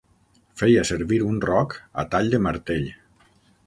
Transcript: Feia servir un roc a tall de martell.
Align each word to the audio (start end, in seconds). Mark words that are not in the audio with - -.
Feia 0.61 0.85
servir 0.91 1.21
un 1.27 1.39
roc 1.45 1.79
a 2.05 2.09
tall 2.17 2.35
de 2.37 2.45
martell. 2.49 2.93